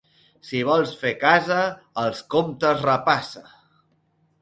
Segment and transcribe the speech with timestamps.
[0.47, 1.59] Si vols fer casa,
[2.07, 3.49] els comptes repassa.